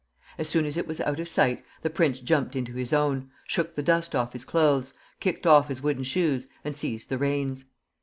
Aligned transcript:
As 0.39 0.49
soon 0.49 0.65
as 0.65 0.77
it 0.77 0.87
was 0.87 0.99
out 1.01 1.19
of 1.19 1.27
sight, 1.27 1.63
the 1.83 1.89
prince 1.91 2.19
jumped 2.19 2.55
into 2.55 2.73
his 2.73 2.91
own, 2.91 3.29
shook 3.45 3.75
the 3.75 3.83
dust 3.83 4.15
off 4.15 4.33
his 4.33 4.43
clothes, 4.45 4.93
kicked 5.19 5.45
off 5.45 5.67
his 5.67 5.83
wooden 5.83 6.03
shoes, 6.03 6.47
and 6.65 6.75
seized 6.75 7.09
the 7.09 7.19
reins. 7.19 7.65